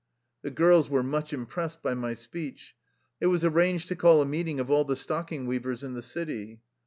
The 0.41 0.49
girls 0.49 0.89
were 0.89 1.03
much 1.03 1.31
impressed 1.31 1.83
by 1.83 1.93
my 1.93 2.15
speech. 2.15 2.73
It 3.19 3.27
was 3.27 3.45
arranged 3.45 3.87
to 3.89 3.95
call 3.95 4.19
a 4.19 4.25
meeting 4.25 4.59
of 4.59 4.71
all 4.71 4.83
the 4.83 4.95
stock 4.95 5.31
ing 5.31 5.45
weavers 5.45 5.83
in 5.83 5.93
the 5.93 6.01
city. 6.01 6.61